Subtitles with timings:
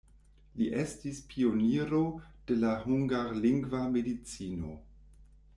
[0.61, 2.01] Li estis pioniro
[2.53, 4.77] de la hungarlingva medicino.